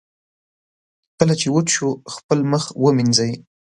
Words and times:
کله 1.17 1.33
چې 1.41 1.47
وچ 1.55 1.67
شو، 1.75 1.89
خپل 2.15 2.39
مخ 2.51 2.63
ومینځئ. 2.83 3.31